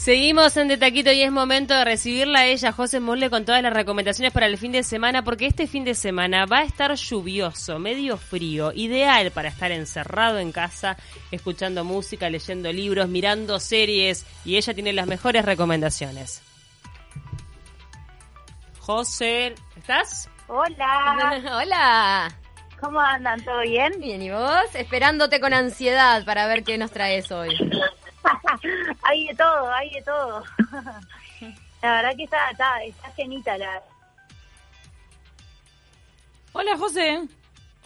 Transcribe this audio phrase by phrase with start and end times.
[0.00, 3.62] Seguimos en De Taquito y es momento de recibirla a ella, José Mole, con todas
[3.62, 6.94] las recomendaciones para el fin de semana, porque este fin de semana va a estar
[6.94, 10.96] lluvioso, medio frío, ideal para estar encerrado en casa,
[11.30, 16.42] escuchando música, leyendo libros, mirando series, y ella tiene las mejores recomendaciones.
[18.78, 20.30] José, ¿estás?
[20.48, 22.34] Hola, Hola.
[22.80, 23.44] ¿cómo andan?
[23.44, 23.92] ¿Todo bien?
[23.98, 24.74] Bien, ¿y vos?
[24.74, 27.54] Esperándote con ansiedad para ver qué nos traes hoy.
[29.02, 30.44] hay de todo, hay de todo.
[31.82, 33.82] la verdad que está, está, está la...
[36.52, 37.28] Hola, José.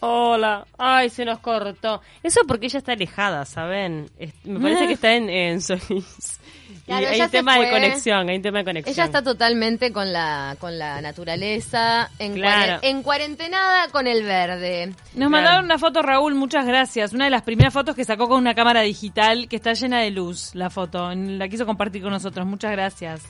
[0.06, 0.66] Hola.
[0.76, 2.02] Ay, se nos cortó.
[2.22, 4.10] Eso porque ella está alejada, ¿saben?
[4.44, 6.40] Me parece que está en, en Solís.
[6.86, 8.92] Y hay un tema de conexión, hay un tema de conexión.
[8.92, 12.74] Ella está totalmente con la con la naturaleza, en, Claro.
[12.74, 14.86] cuaren- en cuarentenada con el verde.
[14.88, 15.30] Nos Claro.
[15.30, 17.12] mandaron una foto, Raúl, muchas gracias.
[17.14, 20.10] Una de las primeras fotos que sacó con una cámara digital que está llena de
[20.10, 21.10] luz, la foto.
[21.14, 22.46] La quiso compartir con nosotros.
[22.46, 23.22] Muchas gracias.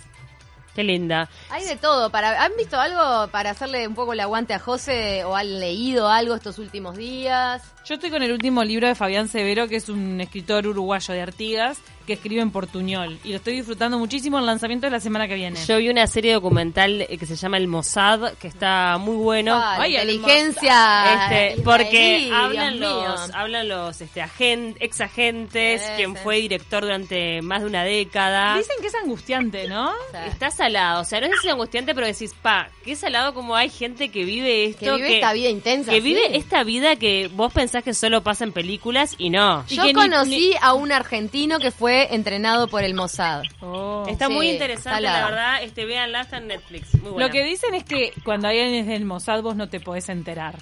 [0.75, 1.29] Qué linda.
[1.51, 2.11] Hay de todo.
[2.11, 6.09] Para, ¿Han visto algo para hacerle un poco el aguante a José o han leído
[6.09, 7.63] algo estos últimos días?
[7.85, 11.23] Yo estoy con el último libro de Fabián Severo, que es un escritor uruguayo de
[11.23, 13.19] Artigas, que escribe en portuñol.
[13.25, 15.59] Y lo estoy disfrutando muchísimo el lanzamiento de la semana que viene.
[15.67, 19.55] Yo vi una serie documental eh, que se llama El Mossad, que está muy bueno.
[19.55, 21.29] Ah, Ay, inteligencia.
[21.31, 26.21] Este, porque israelí, hablan los, hablan los este, agen- ex agentes, Sí, quien sí.
[26.23, 28.57] fue director durante más de una década.
[28.57, 29.89] Dicen que es angustiante, ¿no?
[29.91, 32.97] O sea, Está salado, o sea, no sé si es angustiante, pero decís, pa, qué
[32.97, 34.85] salado como hay gente que vive esto.
[34.85, 35.91] que vive esta vida intensa.
[35.91, 36.03] que sí.
[36.03, 39.65] vive esta vida que vos pensás que solo pasa en películas y no.
[39.69, 43.43] Y Yo ni- conocí a un argentino que fue entrenado por el Mossad.
[43.61, 44.05] Oh.
[44.09, 45.63] Está Sí, muy interesante, la verdad.
[45.63, 46.95] Este, véanla, está en Netflix.
[46.95, 47.27] Muy buena.
[47.27, 50.57] Lo que dicen es que cuando hay alguien del Mossad vos no te podés enterar.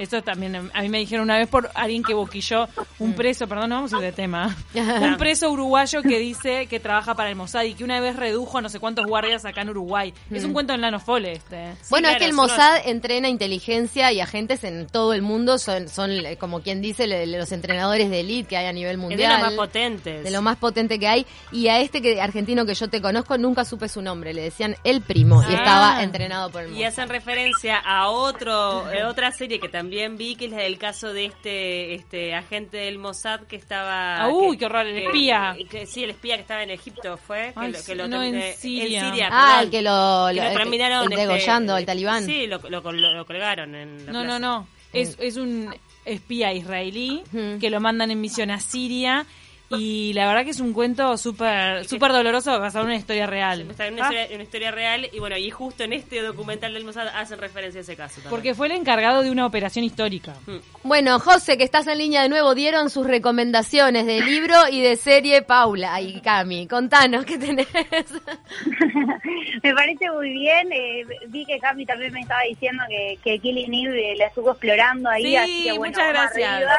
[0.00, 3.68] Eso también, a mí me dijeron una vez por alguien que boquilló, un preso, perdón,
[3.70, 7.36] no vamos a ir de tema, un preso uruguayo que dice que trabaja para el
[7.36, 10.14] Mossad y que una vez redujo a no sé cuántos guardias acá en Uruguay.
[10.30, 11.74] Es un cuento en Lano Fole este.
[11.90, 15.58] bueno, claro, es que el Mossad entrena inteligencia y agentes en todo el mundo.
[15.58, 18.96] Son, son eh, como quien dice, los entrenadores de elite que hay a nivel Es
[19.00, 19.32] de mundial.
[19.32, 20.24] los más potentes.
[20.24, 21.26] de lo más potente que hay.
[21.52, 24.32] Y a este que argentino que yo te conozco, nunca supe su nombre.
[24.32, 25.56] Le decían el primo y Ah.
[25.58, 26.86] estaba entrenado por el Y Mossad.
[26.88, 31.12] hacen referencia a otro eh, otra serie que también vi, que es la del caso
[31.12, 34.22] de este este agente del Mossad que estaba...
[34.22, 35.56] Ah, uy, que- qué horror, el que- espía.
[35.70, 37.52] que- sí, el espía que estaba en Egipto fue.
[37.54, 39.28] Que Ay, lo, que lo no, en terminé- Siria.
[39.30, 39.64] Ah, perdón.
[39.64, 42.24] el que lo, Que lo- lo el- terminaron el este, degollando, el talibán.
[42.24, 44.38] Sí, lo, lo, lo- lo colgaron en la No, no, plaza.
[44.38, 44.68] no.
[44.92, 45.74] Es, es un
[46.04, 47.58] espía israelí Ujú.
[47.60, 49.26] que lo mandan en misión a Siria
[49.70, 53.60] y la verdad que es un cuento súper súper doloroso basado en una historia real.
[53.60, 56.84] En una, Ah, historia, una historia real y bueno, y justo en este documental del
[56.84, 58.30] Mossad hacen referencia a ese caso también.
[58.30, 60.34] porque fue el encargado de una operación histórica.
[60.46, 60.56] Mm.
[60.82, 64.96] Bueno, José, que estás en línea de nuevo, dieron sus recomendaciones de libro y de
[64.96, 66.66] serie Paula y Cami.
[66.66, 67.68] Contanos, ¿qué tenés?
[69.62, 70.72] me parece muy bien.
[70.72, 75.08] eh, vi que Cami también me estaba diciendo que, que Killing Eve la estuvo explorando
[75.10, 75.22] ahí.
[75.24, 76.50] Sí, así que, bueno, muchas gracias.
[76.50, 76.78] Arriba.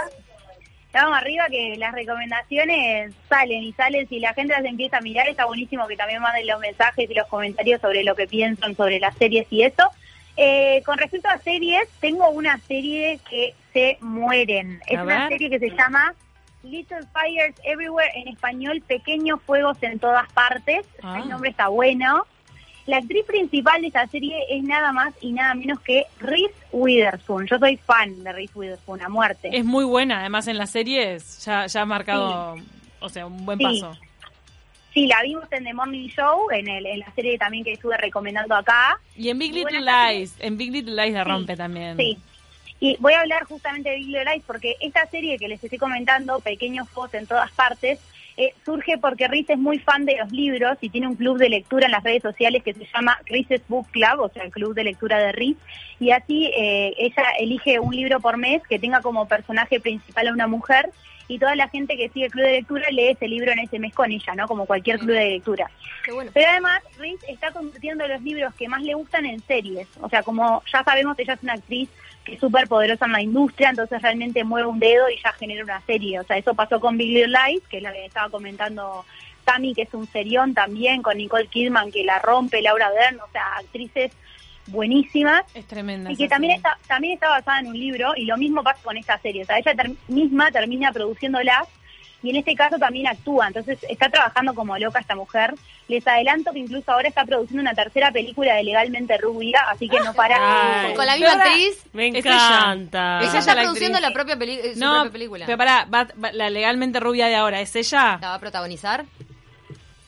[0.93, 4.07] Vamos arriba que las recomendaciones salen y salen.
[4.09, 7.13] Si la gente las empieza a mirar, está buenísimo que también manden los mensajes y
[7.13, 9.89] los comentarios sobre lo que piensan sobre las series y eso.
[10.35, 14.81] Eh, con respecto a series, tengo una serie que se mueren.
[14.87, 16.13] Es una serie que se llama
[16.63, 20.85] Little Fires Everywhere, en español, Pequeños Fuegos en Todas Partes.
[21.01, 21.19] Ah.
[21.21, 22.25] El nombre está bueno.
[22.87, 27.47] La actriz principal de esta serie es nada más y nada menos que Reese Witherspoon.
[27.47, 29.49] Yo soy fan de Reese Witherspoon, a muerte.
[29.53, 32.55] Es muy buena, además en las series ya, ya ha marcado,
[32.99, 33.63] o sea, un buen Sí.
[33.63, 33.97] paso.
[34.93, 37.95] Sí, la vimos en The Morning Show, en, el, en la serie también que estuve
[37.97, 38.99] recomendando acá.
[39.15, 41.95] Y en Big Little Lies, en Big Little Lies la Sí, rompe también.
[41.97, 42.17] Sí.
[42.81, 45.77] Y voy a hablar justamente de Big Little Lies porque esta serie que les estoy
[45.79, 47.99] comentando, Pequeños Fuegos en todas partes,
[48.37, 51.49] eh, surge porque Reese es muy fan de los libros y tiene un club de
[51.49, 54.73] lectura en las redes sociales que se llama Reese's Book Club, o sea, el club
[54.73, 55.59] de lectura de Reese.
[55.99, 60.33] Y así eh, ella elige un libro por mes que tenga como personaje principal a
[60.33, 60.89] una mujer
[61.27, 63.79] y toda la gente que sigue el club de lectura lee ese libro en ese
[63.79, 64.47] mes con ella, ¿no?
[64.47, 65.71] Como cualquier club de lectura.
[66.03, 66.31] Qué bueno.
[66.33, 69.87] Pero además, Reese está convirtiendo los libros que más le gustan en series.
[70.01, 71.89] O sea, como ya sabemos, ella es una actriz
[72.25, 75.63] que es súper poderosa en la industria, entonces realmente mueve un dedo y ya genera
[75.63, 76.19] una serie.
[76.19, 79.05] O sea, eso pasó con Big Little Lies, que es la que estaba comentando
[79.43, 83.27] Tammy, que es un serión también, con Nicole Kidman, que la rompe, Laura Dern, o
[83.31, 84.11] sea, actrices
[84.67, 85.43] buenísimas.
[85.55, 86.11] Es tremenda.
[86.11, 86.71] Y que también serie.
[86.73, 89.41] está, también está basada en un libro, y lo mismo pasa con esta serie.
[89.41, 91.67] O sea, ella ter- misma termina produciéndolas
[92.23, 93.47] y en este caso también actúa.
[93.47, 95.53] Entonces está trabajando como loca esta mujer.
[95.87, 99.99] Les adelanto que incluso ahora está produciendo una tercera película de Legalmente Rubia, así que
[99.99, 100.37] no para.
[100.87, 100.93] Ay.
[100.93, 101.83] Con la misma actriz.
[101.93, 102.33] Me Es ella.
[102.35, 103.19] encanta.
[103.19, 104.09] Ella Esa está es la produciendo actriz.
[104.09, 105.45] la propia, peli- su No, propia película.
[105.45, 108.17] pero pará, va- va- la legalmente rubia de ahora, ¿es ella?
[108.21, 109.03] ¿La va a protagonizar?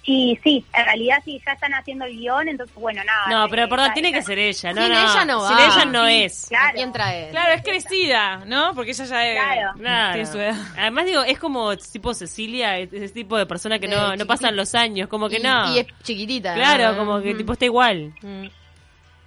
[0.05, 3.25] Y sí, en realidad sí, ya están haciendo el guion, entonces bueno, nada.
[3.29, 4.81] No, eh, pero perdón, está- tiene que ser ella, ¿no?
[4.83, 4.99] Sin no.
[4.99, 5.65] ella no Sin va.
[5.65, 6.45] ella no Sí, es.
[6.49, 6.67] claro.
[6.67, 7.29] ¿A quién trae?
[7.31, 8.75] Claro, es crecida, ¿no?
[8.75, 9.71] Porque ella ya es, Claro.
[9.79, 10.13] Claro.
[10.13, 10.55] tiene su edad.
[10.77, 14.57] Además digo, es como tipo Cecilia, ese tipo de persona que De no, no pasan
[14.57, 15.73] los años, como que y, no.
[15.73, 16.53] y es chiquitita.
[16.53, 16.97] Claro, ¿no?
[16.97, 17.37] como que Mm.
[17.37, 18.13] tipo está igual.
[18.21, 18.47] Mm.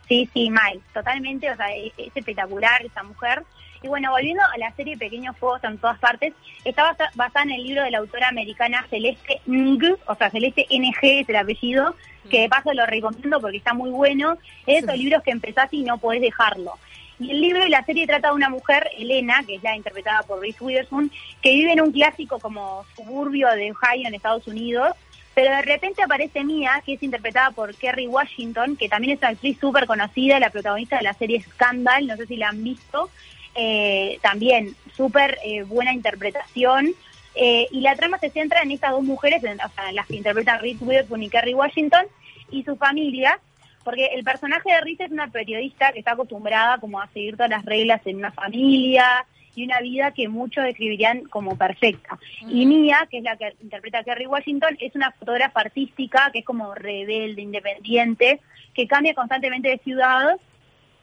[0.09, 3.43] Sí, sí, mal, totalmente, o sea, es, es espectacular esa mujer.
[3.83, 6.33] Y bueno, volviendo a la serie Pequeños Fuegos en todas partes,
[6.65, 10.67] está basa- basada en el libro de la autora americana Celeste Ng, o sea, Celeste
[10.71, 11.95] NG es el apellido,
[12.31, 14.39] que de paso lo recomiendo porque está muy bueno.
[14.67, 16.73] Es de esos libros que empezás y no podés dejarlo.
[17.19, 20.23] Y el libro y la serie trata de una mujer, Elena, que es la interpretada
[20.25, 24.95] por Reese Witherspoon, que vive en un clásico como suburbio de Ohio en Estados Unidos,
[25.35, 29.29] pero de repente aparece Mia, que es interpretada por Kerry Washington, que también es una
[29.29, 33.11] actriz súper conocida, la protagonista de la serie Scandal, no sé si la han visto,
[33.57, 36.93] eh, también súper eh, buena interpretación.
[37.35, 40.17] Eh, y la trama se centra en estas dos mujeres, en- o sea, las que
[40.17, 42.07] interpretan Reese Witherspoon y Kerry Washington,
[42.51, 43.39] y su familia,
[43.85, 47.51] porque el personaje de Reese es una periodista que está acostumbrada como a seguir todas
[47.51, 52.19] las reglas en una familia y una vida que muchos describirían como perfecta.
[52.49, 56.39] Y Mia, que es la que interpreta a Kerry Washington, es una fotógrafa artística que
[56.41, 58.41] es como rebelde, independiente,
[58.75, 60.37] que cambia constantemente de ciudad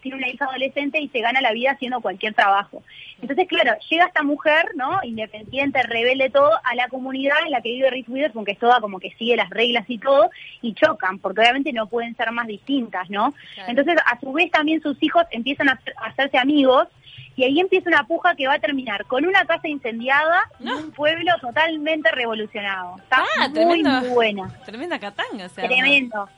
[0.03, 2.83] tiene una hija adolescente y se gana la vida haciendo cualquier trabajo.
[3.21, 4.99] Entonces, claro, llega esta mujer, ¿no?
[5.03, 8.81] Independiente, rebelde, todo, a la comunidad en la que vive Reese Witherspoon, que es toda
[8.81, 10.29] como que sigue las reglas y todo,
[10.61, 13.33] y chocan, porque obviamente no pueden ser más distintas, ¿no?
[13.55, 13.69] Claro.
[13.69, 16.87] Entonces, a su vez también sus hijos empiezan a, hacer- a hacerse amigos,
[17.35, 20.91] y ahí empieza una puja que va a terminar con una casa incendiada y un
[20.91, 22.97] pueblo totalmente revolucionado.
[22.97, 23.89] Está Ah, muy, tremendo.
[24.01, 24.53] muy buena.
[24.65, 25.65] Tremenda catanga, o sea.
[25.67, 26.29] Tremendo.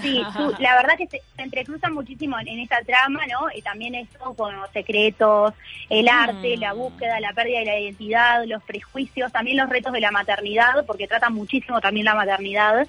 [0.00, 3.48] Sí, su- la verdad que se, se entrecruzan muchísimo en, en esta trama, ¿no?
[3.54, 5.52] Y también esto con los secretos,
[5.90, 6.60] el arte, Mm.
[6.60, 10.84] la búsqueda, la pérdida de la identidad, los prejuicios, también los retos de la maternidad,
[10.86, 12.86] porque trata muchísimo también la maternidad.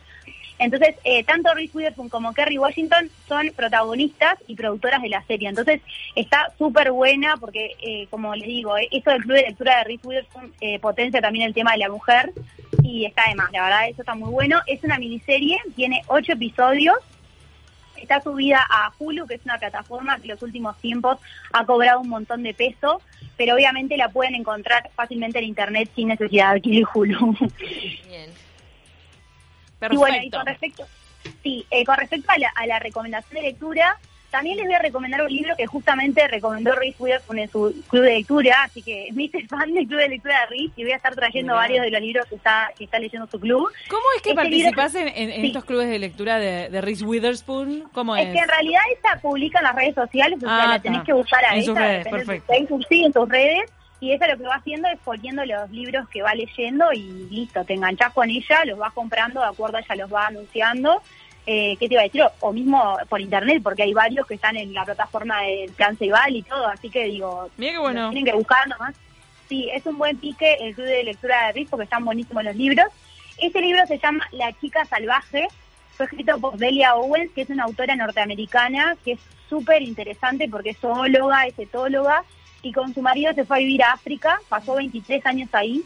[0.59, 5.49] Entonces, eh, tanto Reese Witherspoon como Kerry Washington son protagonistas y productoras de la serie.
[5.49, 5.81] Entonces,
[6.15, 9.83] está súper buena porque, eh, como les digo, eh, esto del club de lectura de
[9.85, 12.31] Reese Witherspoon eh, potencia también el tema de la mujer
[12.83, 14.61] y está de más, la verdad, eso está muy bueno.
[14.67, 16.97] Es una miniserie, tiene ocho episodios,
[17.95, 21.17] está subida a Hulu, que es una plataforma que en los últimos tiempos
[21.53, 23.01] ha cobrado un montón de peso,
[23.37, 27.35] pero obviamente la pueden encontrar fácilmente en internet sin necesidad de adquirir Hulu.
[28.07, 28.29] Bien.
[29.89, 30.37] Y bueno, y Perfecto.
[30.37, 30.87] con respecto,
[31.41, 33.97] sí, eh, con respecto a la, a la recomendación de lectura,
[34.33, 38.01] también les voy a recomendar un libro que justamente recomendó Reese Witherspoon en su club
[38.03, 40.91] de lectura, así que me hice fan del club de lectura de Reese y voy
[40.91, 41.61] a estar trayendo Mirá.
[41.61, 43.69] varios de los libros que está, que está leyendo su club.
[43.89, 45.47] ¿Cómo es que Este libro- participás en, en- en Sí.
[45.47, 47.89] estos clubes de lectura de, de Reese Witherspoon?
[47.93, 48.25] ¿Cómo es?
[48.27, 50.89] Es que en realidad ella publica en las redes sociales, o Ah, sea, la está.
[50.89, 52.53] tenés que buscar a En sus ella, redes, perfecto.
[52.53, 56.09] Facebook, sí, en tus redes, y ella lo que va haciendo es poniendo los libros
[56.09, 56.99] que va leyendo y
[57.31, 61.01] listo, te enganchás con ella, los vas comprando de acuerdo ella los va anunciando.
[61.45, 62.21] Eh, ¿Qué te iba a decir?
[62.21, 65.97] O, o mismo por internet, porque hay varios que están en la plataforma del Plan
[65.97, 68.09] Ceibal y todo, así que digo, Mira qué los bueno.
[68.11, 68.95] tienen que buscar nomás.
[69.49, 72.55] Sí, es un buen pique el club de lectura de Riz porque están buenísimos los
[72.55, 72.87] libros.
[73.37, 75.47] Este libro se llama La chica salvaje.
[75.97, 79.19] Fue escrito por Delia Owens, que es una autora norteamericana que es
[79.49, 82.23] súper interesante porque es zoóloga, es etóloga
[82.63, 85.83] y con su marido se fue a vivir a África, pasó 23 años ahí.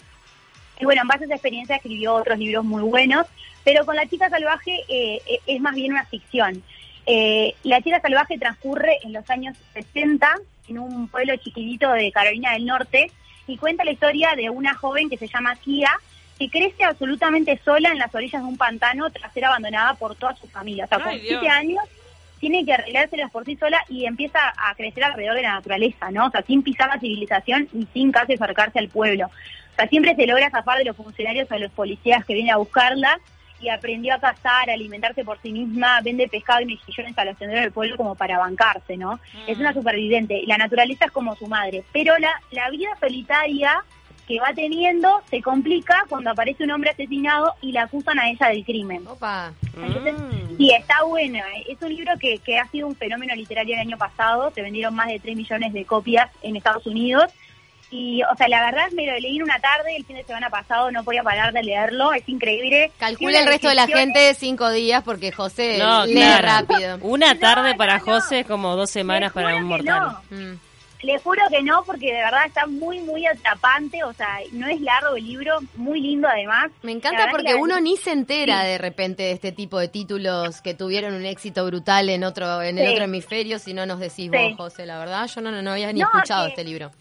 [0.79, 3.25] Y bueno, en base a esa experiencia escribió otros libros muy buenos,
[3.63, 6.63] pero con La chica salvaje eh, eh, es más bien una ficción.
[7.05, 10.29] Eh, la chica salvaje transcurre en los años 60
[10.67, 13.11] en un pueblo chiquitito de Carolina del Norte
[13.47, 15.91] y cuenta la historia de una joven que se llama Kia
[16.37, 20.35] que crece absolutamente sola en las orillas de un pantano tras ser abandonada por toda
[20.35, 20.85] su familia.
[20.85, 21.83] O sea, con siete años
[22.39, 26.27] tiene que arreglárselas por sí sola y empieza a crecer alrededor de la naturaleza, ¿no?
[26.27, 29.31] O sea, sin pisar la civilización y sin casi acercarse al pueblo.
[29.77, 32.57] Sea, siempre se logra zafar de los funcionarios o de los policías que vienen a
[32.57, 33.19] buscarla
[33.59, 37.37] y aprendió a cazar, a alimentarse por sí misma, vende pescado y mejillones a los
[37.37, 39.19] tenedores del pueblo como para bancarse, ¿no?
[39.47, 41.83] Es una superviviente la naturaleza es como su madre.
[41.93, 43.83] Pero la, la vida solitaria
[44.27, 48.49] que va teniendo se complica cuando aparece un hombre asesinado y la acusan a ella
[48.49, 49.07] del crimen.
[49.07, 49.53] Opa.
[49.75, 50.57] Entonces, Mm.
[50.57, 51.43] Sí, está buena.
[51.67, 54.51] Es un libro que, que ha sido un fenómeno literario el año pasado.
[54.55, 57.25] Se vendieron más de 3 millones de copias en Estados Unidos.
[57.89, 60.49] Y, o sea, la verdad me lo leí en una tarde, el fin de semana
[60.49, 62.11] pasado no podía parar de leerlo.
[62.13, 62.91] Es increíble.
[62.99, 66.45] Calcula el resto de la gente cinco días porque José No, lee claro.
[66.45, 66.97] rápido.
[67.01, 68.03] Una tarde no, para no.
[68.03, 70.17] José es como dos semanas para un mortal.
[70.29, 70.37] no.
[70.37, 70.59] Mm.
[71.03, 74.03] Le juro que no, porque de verdad está muy, muy atrapante.
[74.03, 76.71] O sea, no es largo el libro, muy lindo además.
[76.81, 78.67] Me encanta porque la- uno ni se entera Sí.
[78.67, 82.79] de repente de este tipo de títulos que tuvieron un éxito brutal en otro en
[82.79, 82.91] el Sí.
[82.93, 84.37] otro hemisferio, si no nos decís Sí.
[84.37, 86.91] vos, José, la verdad, yo no, no, no había ni No, escuchado que- este libro.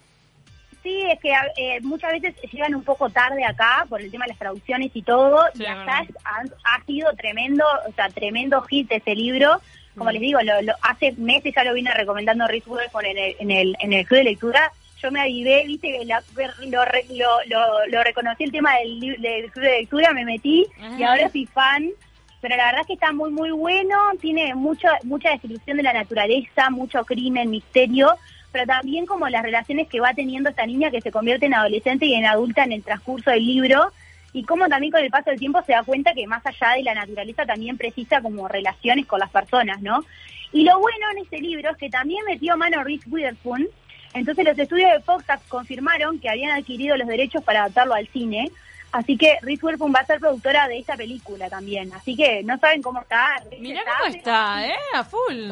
[0.87, 4.29] Sí, es que eh, muchas veces llegan un poco tarde acá por el tema de
[4.29, 6.15] las traducciones y todo, Sí, y es acá verdad.
[6.25, 9.61] ha, ha sido tremendo, o sea, tremendo hit ese libro.
[9.99, 10.13] Como Mm.
[10.13, 13.77] les digo, lo, lo- hace meses ya lo vine recomendando Witherspoon en el, en el,
[13.81, 14.71] en el club de lectura.
[15.03, 19.51] Yo me avivé, viste, que la- lo, lo, lo, lo reconocí el tema del, del
[19.51, 21.91] club de lectura, me metí y ahora soy fan.
[22.41, 25.93] Pero la verdad es que está muy, muy bueno, tiene mucho, mucha descripción de la
[25.95, 28.17] naturaleza, mucho crimen, misterio,
[28.53, 32.07] pero también como las relaciones que va teniendo esta niña que se convierte en adolescente
[32.07, 33.93] y en adulta en el transcurso del libro,
[34.33, 36.83] y cómo también con el paso del tiempo se da cuenta que más allá de
[36.83, 40.05] la naturaleza también precisa como relaciones con las personas, ¿no?
[40.53, 43.67] Y lo bueno en este libro es que también metió mano Reese Witherspoon,
[44.13, 48.51] entonces los estudios de Fox confirmaron que habían adquirido los derechos para adaptarlo al cine,
[48.93, 52.59] así que Reese Witherspoon va a ser productora de esta película también, así que no
[52.59, 53.43] saben cómo está.
[53.59, 54.77] Mirá cómo está, ¿eh?
[54.95, 55.49] A full.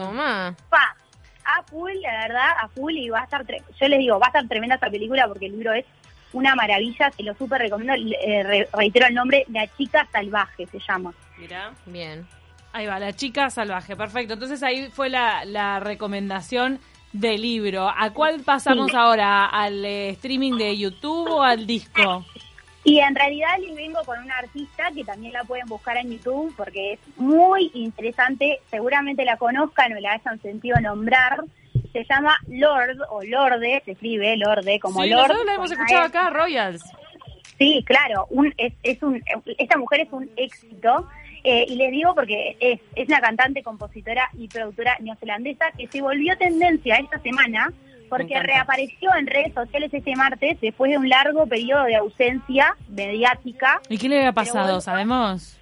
[0.69, 0.97] Pa,
[1.45, 4.27] a full, la verdad, a full y va a estar, tre- yo les digo, va
[4.27, 5.85] a estar tremenda esta película porque el libro es
[6.33, 10.79] una maravilla, se lo súper recomiendo, eh, re- reitero el nombre, La chica salvaje se
[10.81, 11.13] llama.
[11.39, 11.73] Mirá.
[11.87, 12.27] Bien.
[12.73, 14.35] Ahí va, la chica salvaje, perfecto.
[14.35, 16.81] Entonces ahí fue la, la recomendación
[17.13, 17.89] del libro.
[17.89, 18.97] ¿A cuál pasamos Sí.
[18.97, 19.47] ahora?
[19.47, 22.25] ¿Al eh, streaming de YouTube o al disco?
[22.87, 26.53] Y en realidad les vengo con una artista que también la pueden buscar en YouTube
[26.55, 31.43] porque es muy interesante, seguramente la conozcan o la hayan sentido nombrar.
[31.93, 35.33] Se llama Lord o Lorde, se escribe Lorde como sí, Lord.
[35.47, 36.83] la hemos con escuchado acá, Royals.
[37.57, 39.23] Sí, claro, un, es, es un,
[39.59, 41.09] esta mujer es un éxito.
[41.45, 46.03] eh, y les digo porque es, es una cantante, compositora y productora neozelandesa que se
[46.03, 47.73] volvió tendencia esta semana
[48.17, 53.81] porque reapareció en redes sociales este martes después de un largo periodo de ausencia mediática.
[53.89, 54.65] ¿Y qué le había pasado?
[54.65, 54.81] bueno.
[54.81, 55.59] ¿Sabemos?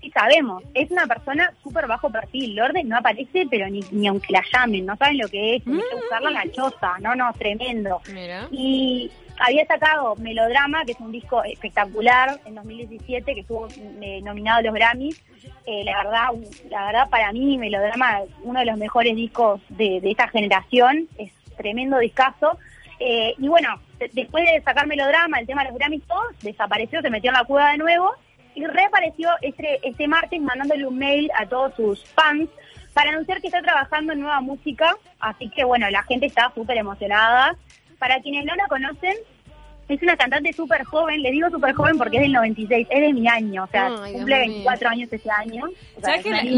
[0.00, 2.56] Sí, sabemos, es una persona súper bajo perfil.
[2.56, 5.84] Lourdes no aparece, pero ni, ni aunque la llamen, no saben lo que es, tenés
[5.88, 8.00] que buscarla en la choza, no, no, tremendo.
[8.12, 8.48] Mira.
[8.50, 13.68] Y había sacado Melodrama, que es un disco espectacular, en 2017, que estuvo
[14.00, 15.22] eh, nominado a los Grammys.
[15.66, 16.28] Eh, la verdad,
[16.68, 21.08] la verdad para mí Melodrama es uno de los mejores discos de, de esta generación,
[21.16, 22.58] es tremendo discazo.
[23.00, 27.00] Eh, y bueno, de- después de sacar Melodrama, el tema de los Grammys, todo, desapareció,
[27.00, 28.12] se metió en la cueva de nuevo
[28.54, 32.48] y reapareció este, este martes mandándole un mail a todos sus fans
[32.92, 36.76] para anunciar que está trabajando en nueva música, así que bueno, la gente está súper
[36.76, 37.56] emocionada.
[37.98, 39.14] Para quienes no la conocen,
[39.94, 43.12] es una cantante súper joven, le digo súper joven porque es del 96, es de
[43.12, 44.48] mi año, o sea, Ay, cumple mío.
[44.48, 45.64] 24 años este año.
[45.96, 46.50] o ¿Sabes es que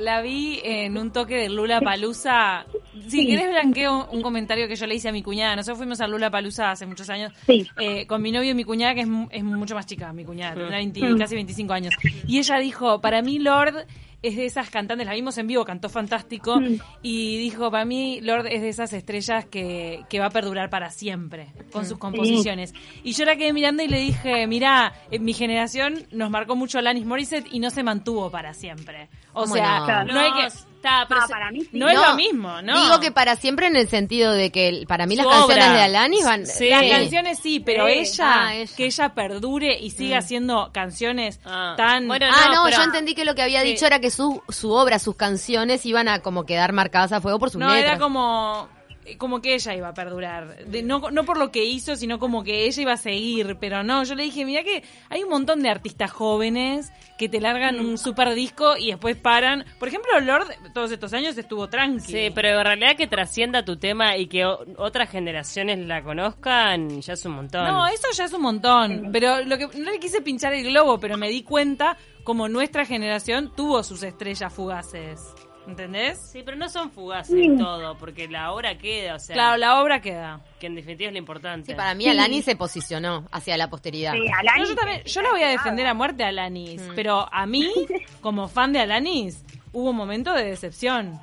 [0.00, 2.66] la, vi en un toque de Lula Palusa?
[3.06, 3.26] Si Sí.
[3.26, 5.56] querés blanqueo un comentario que yo le hice a mi cuñada.
[5.56, 7.66] Nosotros fuimos a Lula Palusa hace muchos años Sí.
[7.78, 10.24] eh, con mi novio y mi cuñada, que es, mu- es mucho más chica, mi
[10.24, 11.18] cuñada, tiene 20 Mm.
[11.18, 11.94] casi 25 años.
[12.26, 13.86] Y ella dijo, para mí Lord
[14.22, 16.76] es de esas cantantes, la vimos en vivo, cantó fantástico, Mm.
[17.02, 20.90] y dijo, para mí Lord es de esas estrellas que, que va a perdurar para
[20.90, 22.74] siempre con sus composiciones.
[23.04, 26.78] Y yo la quedé mirando y le dije, mira, en mi generación nos marcó mucho
[26.78, 29.08] Alanis Morissette y no se mantuvo para siempre.
[29.32, 30.12] O ¿Cómo sea, no?
[30.14, 30.54] no, hay que...
[30.78, 31.70] está, pero Ah, se- para mí sí.
[31.72, 32.80] No es lo mismo, ¿no?
[32.82, 35.82] Digo que para siempre en el sentido de que para mí las Su canciones de
[35.82, 36.46] Alanis van...
[36.46, 36.68] Sí.
[36.70, 37.92] Las canciones sí, pero Sí.
[37.94, 38.72] ella, Ah, ella.
[38.76, 41.74] que ella perdure y siga haciendo canciones Ah.
[41.76, 42.06] tan...
[42.08, 44.42] Bueno, Ah, No, no, pero- yo entendí que lo que había dicho era que su,
[44.48, 47.92] su obra, sus canciones iban a como quedar marcadas a fuego por sus no, letras.
[47.92, 48.68] era como
[49.16, 50.64] como que ella iba a perdurar.
[50.66, 53.56] De- no, no por lo que hizo, sino como que ella iba a seguir.
[53.60, 57.40] Pero no, yo le dije, mira que hay un montón de artistas jóvenes que te
[57.40, 59.64] largan un super disco y después paran.
[59.78, 62.12] Por ejemplo, Lord, todos estos años estuvo tranqui.
[62.12, 67.14] Sí, pero en realidad que trascienda tu tema y que otras generaciones la conozcan, ya
[67.14, 67.64] es un montón.
[67.66, 69.10] No, eso ya es un montón.
[69.12, 72.84] Pero lo que no le quise pinchar el globo, pero me di cuenta como nuestra
[72.84, 75.20] generación tuvo sus estrellas fugaces.
[75.68, 76.18] ¿Entendés?
[76.32, 79.80] Sí, pero no son fugaces del todo, porque la obra queda, o sea, Claro, la
[79.82, 80.40] obra queda.
[80.58, 81.72] que en definitiva es lo importante.
[81.72, 84.12] Sí, para mí Alanis se posicionó hacia la posteridad.
[84.14, 87.28] Sí, No, Alanis yo también, yo la voy a defender a muerte a Alanis, pero
[87.32, 87.70] a mí,
[88.22, 91.20] como fan de Alanis, hubo un momento de decepción.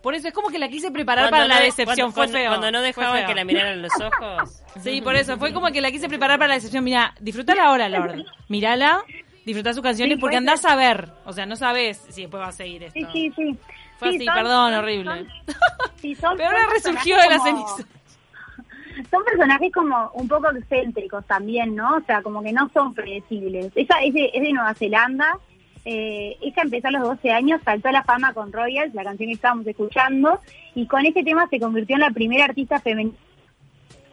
[0.00, 2.38] Por eso es como que la quise preparar Cuando para la decepción, cuando- fue cuando-
[2.38, 2.48] feo.
[2.50, 2.82] Cuando no
[3.18, 3.26] feo.
[3.28, 4.62] que la miraran los ojos.
[4.82, 6.82] Sí, por eso, fue como que la quise preparar para la decepción.
[6.82, 8.24] Mira, disfrutala ahora, Lord.
[8.48, 9.02] Mírala,
[9.44, 11.10] disfruta sus canciones Sí, porque andás a ver.
[11.24, 12.98] O sea, no sabes si después va a seguir esto.
[12.98, 13.58] Sí, sí, sí.
[13.98, 15.26] Fue Sí, así, son- perdón, horrible.
[16.20, 17.86] son- Pero ahora resurgió de personajes como- cenizas.
[19.10, 21.96] Son personajes como un poco excéntricos también, ¿no?
[21.96, 23.72] O sea, como que no son predecibles.
[23.74, 25.38] Ella es de, es de Nueva Zelanda.
[25.86, 29.28] Eh, ella empezó a los 12 años, saltó a la fama con Royals, la canción
[29.28, 30.38] que estábamos escuchando,
[30.74, 33.16] y con ese tema se convirtió en la primera artista femenina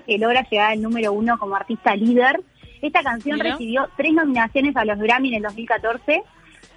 [0.07, 2.41] que logra llegar al número uno como artista líder.
[2.81, 3.51] Esta canción Mira.
[3.51, 6.24] recibió tres nominaciones a los Grammy en el 2014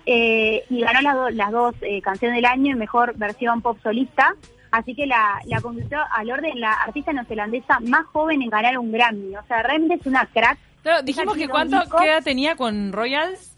[0.06, 3.78] eh, y ganó las, do- las dos eh, canciones del año y mejor versión pop
[3.82, 4.34] solista.
[4.70, 8.90] Así que la, la convirtió al orden la artista neozelandesa más joven en ganar un
[8.90, 9.36] Grammy.
[9.36, 10.58] O sea, realmente es una crack.
[10.82, 13.54] Claro, dijimos que cuánto qué edad tenía con Royals.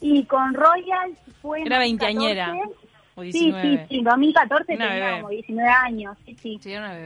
[0.00, 1.62] Y con Royals fue...
[1.62, 2.52] Era veinteañera.
[3.22, 6.60] Sí, sí, sí, 2014 tenía como 19 años, sí, sí.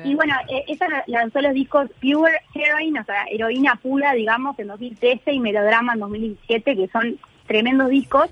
[0.05, 4.67] y bueno, eh, ella lanzó los discos Pure Heroine, o sea, heroína pura, digamos, en
[4.67, 8.29] 2013 y Melodrama en 2017, que son tremendos discos.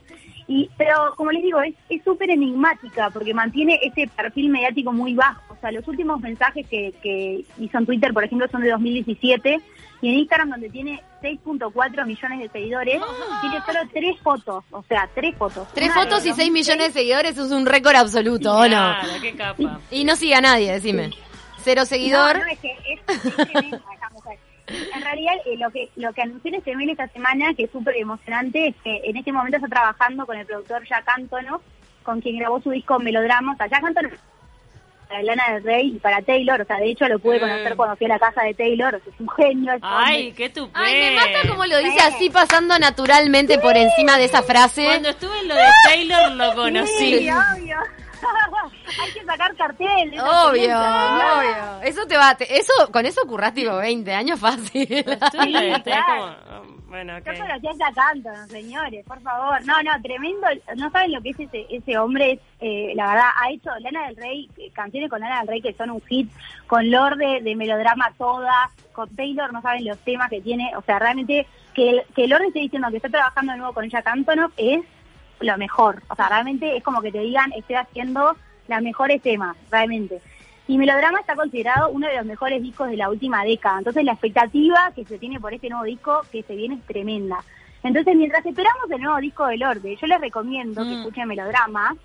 [0.49, 5.43] Y, pero como les digo, es súper enigmática porque mantiene ese perfil mediático muy bajo.
[5.51, 9.61] O sea, los últimos mensajes que, que hizo en Twitter, por ejemplo, son de 2017
[10.01, 13.03] y en Instagram donde tiene 6.4 millones de seguidores,
[13.41, 15.67] tiene solo tres fotos, o sea, tres fotos.
[15.75, 18.95] Tres fotos y 6 millones de seguidores es un récord absoluto, ¿o no?
[19.21, 19.81] qué capa.
[19.91, 21.11] Y no sigue a nadie, decime.
[21.63, 22.39] Cero seguidor.
[22.39, 23.01] No, es que es,
[24.95, 27.71] En realidad, eh, lo que lo que anunció en este mail esta semana, que es
[27.71, 31.63] súper emocionante, es que en este momento está trabajando con el productor Jack Antonoff,
[32.03, 33.53] con quien grabó su disco Melodrama.
[33.53, 34.13] O sea, Jack Antonoff
[35.09, 37.97] para Lana del Rey y para Taylor, o sea, de hecho lo pude conocer cuando
[37.97, 39.73] fui a la casa de Taylor, o sea, es un genio.
[39.81, 44.27] Ay, qué tu Ay, me mata como lo dice así pasando naturalmente por encima de
[44.27, 44.85] esa frase.
[44.85, 47.19] Cuando estuve en lo de Taylor lo conocí.
[47.19, 47.77] Sí, obvio.
[49.03, 50.21] Hay que sacar cartel.
[50.21, 51.83] Obvio, obvio.
[51.83, 54.87] Eso te va, eso, con eso curraste tipo 20 años fácil.
[54.87, 56.37] Sí, claro.
[56.89, 57.37] Bueno, okay.
[57.37, 59.65] Yo conocía canto, señores, por favor.
[59.67, 60.47] No, no, tremendo.
[60.77, 62.41] No saben lo que es ese, ese hombre.
[62.61, 65.75] Eh, la verdad, ha hecho Lana del Rey, eh, canciones con Lana del Rey que
[65.75, 66.31] son un hit,
[66.67, 70.73] con Lorde de melodrama toda, con Taylor, no saben los temas que tiene.
[70.77, 74.03] O sea, realmente que, que Lorde esté diciendo que está trabajando de nuevo con ella
[74.03, 74.81] Cantonoff es
[75.41, 76.03] lo mejor.
[76.09, 80.21] O sea, realmente es como que te digan, estoy haciendo las mejores temas, realmente.
[80.67, 83.79] Y Melodrama está considerado uno de los mejores discos de la última década.
[83.79, 87.39] Entonces la expectativa que se tiene por este nuevo disco que se viene es tremenda.
[87.83, 90.99] Entonces mientras esperamos el nuevo disco de Lorde, yo les recomiendo que mm.
[90.99, 91.97] escuchen Melodrama,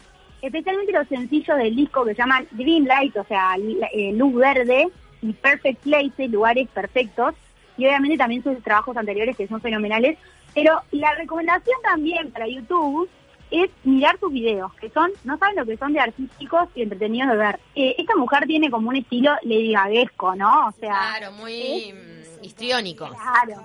[0.41, 4.87] especialmente los sencillos del disco que se llaman Green Light, o sea, eh, luz verde,
[5.21, 7.33] y Perfect Places, lugares perfectos,
[7.77, 10.17] y obviamente también sus trabajos anteriores que son fenomenales.
[10.53, 13.09] Pero la recomendación también para YouTube
[13.53, 17.29] es mirar sus videos, que son, no saben lo que son de artísticos y entretenidos
[17.29, 17.59] de ver.
[17.75, 20.67] Eh, esta mujer tiene como un estilo Lady ¿no?
[20.67, 23.09] O sea, claro, muy mm, histriónico.
[23.09, 23.63] Claro,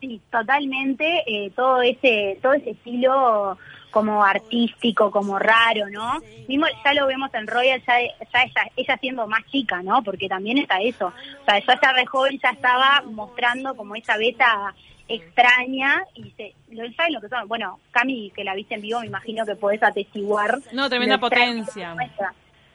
[0.00, 3.58] sí, totalmente, eh, todo ese todo ese estilo
[3.90, 6.20] como artístico, como raro, ¿no?
[6.46, 7.94] Mismo ya lo vemos en Royal, ya,
[8.32, 10.02] ya ella, ella siendo más chica, ¿no?
[10.02, 11.06] Porque también está eso.
[11.06, 14.74] O sea, ya está re joven, ya estaba mostrando como esa beta
[15.08, 17.46] extraña y se, lo saben lo que son.
[17.48, 20.58] Bueno, Cami, que la viste en vivo, me imagino que podés atestiguar.
[20.72, 21.94] No, tremenda potencia.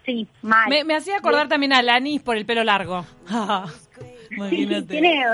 [0.06, 0.70] Sí, mal.
[0.86, 3.06] Me, hacía acordar también a Lanis por el pelo largo.
[4.88, 5.26] Tiene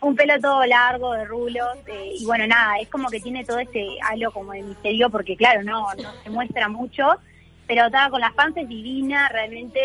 [0.00, 3.58] un pelo todo largo, de rulos, eh, y bueno, nada, es como que tiene todo
[3.58, 7.18] ese halo como de misterio, porque claro, no, no se muestra mucho,
[7.70, 9.78] pero estaba con las fans es divina, realmente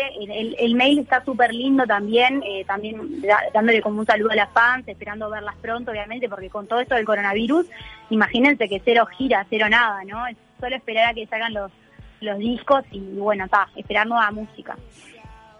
[0.58, 3.22] el, mail está súper lindo también, eh, también
[3.54, 6.96] dándole como un saludo a las fans, esperando verlas pronto, obviamente, porque con todo esto
[6.96, 7.64] del coronavirus,
[8.10, 10.26] imagínense que cero gira, cero nada, ¿no?
[10.26, 11.70] Es solo esperar a que salgan los,
[12.22, 14.76] los discos y bueno, está, esperar nueva música.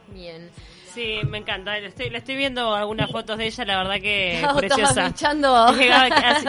[0.08, 0.50] Bien.
[0.92, 1.78] Sí, me encanta.
[1.78, 5.12] Le estoy, le estoy viendo algunas fotos de ella, la verdad que es preciosa.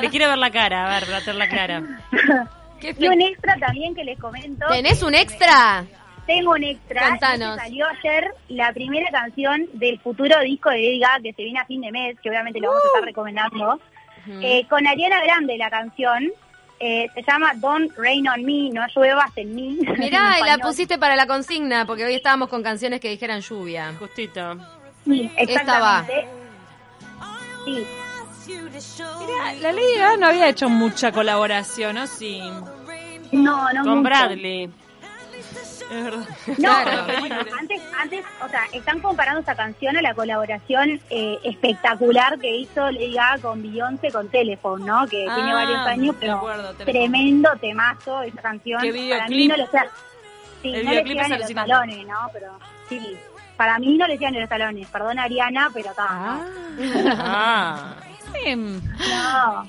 [0.01, 1.83] Le quiero ver la cara, a ver, bater la cara.
[2.81, 4.65] y un extra también que les comento.
[4.69, 5.85] ¿Tenés un extra?
[6.25, 7.09] Tengo un extra.
[7.09, 7.55] Contanos.
[7.55, 11.81] Salió ayer la primera canción del futuro disco de Lady que se viene a fin
[11.81, 13.05] de mes, que obviamente lo vamos a estar uh.
[13.05, 13.79] recomendando.
[14.41, 16.29] Eh, con Ariana Grande la canción.
[16.79, 19.79] Eh, se llama Don't Rain on Me, no lluevas en mí.
[19.97, 23.95] Mirá, y la pusiste para la consigna, porque hoy estábamos con canciones que dijeran lluvia.
[23.97, 24.57] Justito.
[25.03, 26.27] Sí, exactamente.
[27.65, 27.87] Sí.
[28.47, 32.07] Mira, la Lady Gaga no había hecho mucha colaboración, ¿no?
[32.07, 32.41] Sí.
[33.31, 34.69] No, no Con Bradley.
[35.89, 36.27] Es verdad.
[36.57, 42.37] No, bueno, antes, antes, o sea, están comparando esta canción a la colaboración eh, espectacular
[42.39, 45.05] que hizo Lady Gaga con Beyoncé con Telephone, ¿no?
[45.07, 46.41] Que tiene ah, varios años, pero
[46.85, 48.81] tremendo temazo esa canción.
[48.81, 49.87] Para mí no le sea,
[50.61, 52.29] sí, no le quedan en los salones, ¿no?
[52.33, 53.17] Pero sí,
[53.55, 54.87] para mí no le quedan en los salones.
[54.89, 56.07] Perdón, Ariana, pero está.
[56.09, 56.45] Ah.
[57.17, 57.95] ah.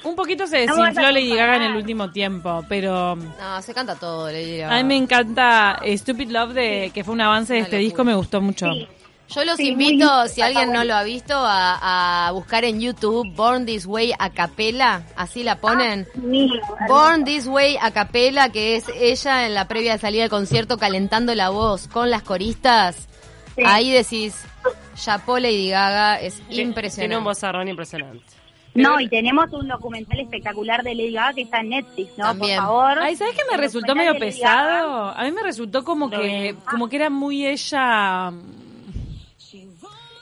[0.05, 3.16] Un poquito se desinfló Lady Gaga en el último tiempo, pero...
[3.16, 4.75] No, se canta todo Lady Gaga.
[4.75, 8.14] A mí me encanta Stupid Love, de que fue un avance de este disco, me
[8.14, 8.66] gustó mucho.
[9.31, 13.85] Yo los invito, si alguien no lo ha visto, a, buscar en YouTube Born This
[13.85, 16.07] Way a capela, así la ponen.
[16.16, 20.79] Ah, Born This Way a capela, que es ella en la previa salida del concierto
[20.79, 23.07] calentando la voz con las coristas.
[23.62, 24.44] Ahí decís,
[24.94, 27.01] Chapo Lady Gaga es impresionante.
[27.01, 28.25] Tiene un vozarrón impresionante.
[28.82, 32.24] No, y tenemos un documental espectacular de Lady Gaga que está en Netflix, ¿no?
[32.26, 32.56] También.
[32.56, 32.98] Por favor.
[33.00, 35.12] Ay, ¿sabes qué me resultó medio pesado?
[35.14, 38.32] A mí me resultó como que, como que era muy ella.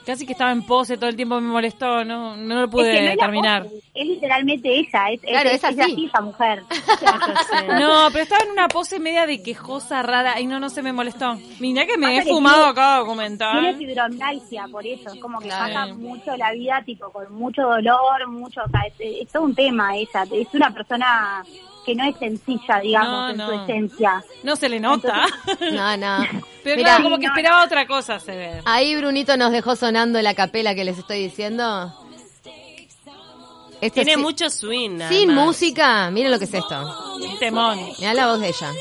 [0.06, 3.00] Casi que estaba en pose todo el tiempo, me molestó, no, no lo pude es
[3.00, 3.66] que no terminar.
[3.92, 6.06] es literalmente ella, es, Claro, es, es así.
[6.06, 6.62] esa mujer.
[7.80, 10.92] No, pero estaba en una pose media de quejosa, rara, y no, no se me
[10.92, 11.36] molestó.
[11.60, 13.76] Mira que me he fumado tiene- acá Tiene documental.
[13.76, 15.74] fibromialgia, por eso, es como que Claro.
[15.74, 19.54] pasa mucho la vida, tipo, con mucho dolor, mucho, o sea, es, es todo un
[19.54, 21.44] tema ella, es una persona
[21.87, 23.46] que no es sencilla, digamos, No, en no.
[23.46, 24.25] su esencia.
[24.42, 25.25] No se le nota.
[25.72, 26.18] No, no.
[26.64, 28.61] Pero claro, como que esperaba otra cosa, se ve.
[28.64, 31.94] ahí Brunito nos dejó sonando la capela que les estoy diciendo.
[33.81, 34.99] Este Tiene sí- mucho swing.
[35.09, 35.44] Sin además.
[35.46, 37.14] música, miren lo que es esto.
[37.22, 37.79] Un temón.
[37.99, 38.72] Mirá la voz de ella.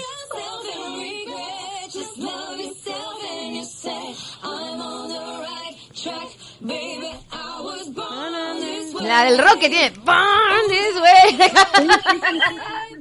[9.01, 9.93] La del rock que tiene.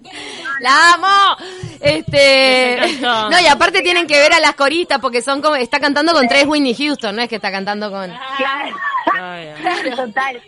[0.64, 1.36] La amo.
[1.78, 2.78] Este.
[3.02, 5.56] No, y aparte tienen que ver a las coristas porque son como.
[5.56, 8.10] Está cantando con tres Whitney Houston, no es que está cantando con.
[8.38, 8.74] Claro,
[9.96, 10.42] total.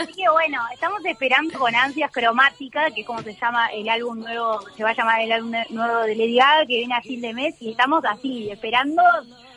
[0.00, 4.20] Así que bueno, estamos esperando con ansias cromática, que es como se llama el álbum
[4.20, 7.20] nuevo, se va a llamar el álbum nuevo de Lady Gaga, que viene a fin
[7.20, 9.02] de mes, y estamos así, esperando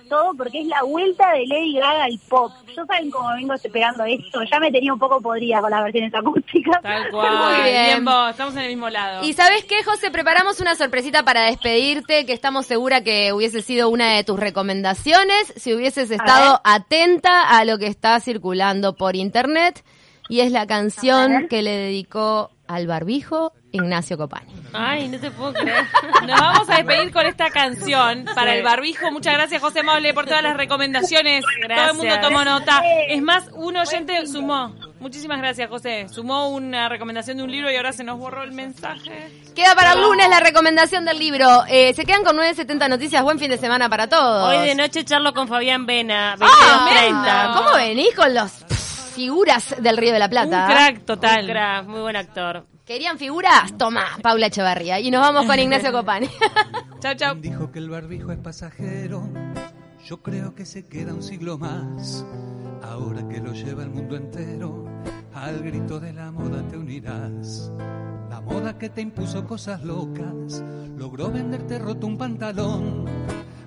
[0.08, 2.52] todo porque es la vuelta de Lady Gaga al pop.
[2.76, 6.14] Yo saben cómo vengo esperando esto, ya me tenía un poco podrida con las versiones
[6.14, 6.82] acústicas.
[6.82, 7.38] Tal cual.
[7.38, 7.86] Muy bien.
[7.86, 9.24] Bien, vos, estamos en el mismo lado.
[9.24, 13.90] Y sabes qué, José, preparamos una sorpresita para despedirte, que estamos segura que hubiese sido
[13.90, 19.84] una de tus recomendaciones si hubieses estado atenta a lo que está circulando por internet.
[20.30, 24.54] Y es la canción que le dedicó al barbijo Ignacio Copani.
[24.74, 25.86] Ay, no te puedo creer.
[26.26, 29.12] Nos vamos a despedir con esta canción para el barbijo.
[29.12, 31.44] Muchas gracias, José Maule, por todas las recomendaciones.
[31.62, 31.92] Gracias.
[31.92, 32.82] Todo el mundo tomó nota.
[33.10, 34.74] Es más, un oyente sumó.
[35.00, 36.08] Muchísimas gracias, José.
[36.10, 39.32] Sumó una recomendación de un libro y ahora se nos borró el mensaje.
[39.56, 41.64] Queda para el lunes la recomendación del libro.
[41.68, 43.22] Eh, se quedan con 970 noticias.
[43.24, 44.50] Buen fin de semana para todos.
[44.50, 47.54] Hoy de noche charlo con Fabián Vena, Ah, 22.30.
[47.58, 48.87] ¿Cómo venís con los pff,
[49.18, 50.68] figuras del Río de la Plata?
[50.68, 51.46] Un crack total.
[51.46, 52.68] Un crack, muy buen actor.
[52.86, 53.76] ¿Querían figuras?
[53.76, 55.00] Toma, Paula Echevarría.
[55.00, 56.30] Y nos vamos con Ignacio Copani.
[57.00, 57.36] Chau, chau.
[57.36, 59.28] Dijo que el barbijo es pasajero.
[60.06, 62.24] Yo creo que se queda un siglo más.
[62.84, 64.86] Ahora que lo lleva el mundo entero,
[65.34, 67.72] al grito de la moda te unirás.
[68.30, 70.64] La moda que te impuso cosas locas,
[70.96, 73.06] logró venderte roto un pantalón.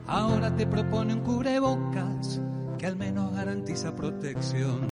[0.06, 2.40] Ahora te propone un cubrebocas
[2.80, 4.88] que al menos garantiza protección.